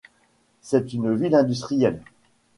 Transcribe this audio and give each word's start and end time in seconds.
C'est 0.61 0.93
une 0.93 1.13
ville 1.15 1.35
industrielle. 1.35 2.01